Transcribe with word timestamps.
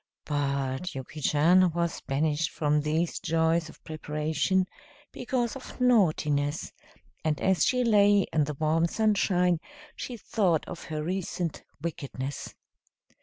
But 0.25 0.95
Yuki 0.95 1.21
Chan 1.21 1.73
was 1.75 2.01
banished 2.01 2.49
from 2.49 2.81
these 2.81 3.19
joys 3.19 3.69
of 3.69 3.83
preparation 3.83 4.65
because 5.11 5.55
of 5.55 5.79
naughtiness, 5.79 6.71
and 7.23 7.39
as 7.39 7.63
she 7.63 7.83
lay 7.83 8.25
in 8.33 8.45
the 8.45 8.55
warm 8.55 8.87
sunshine 8.87 9.59
she 9.95 10.17
thought 10.17 10.67
of 10.67 10.85
her 10.85 11.03
recent 11.03 11.61
wickedness. 11.81 12.55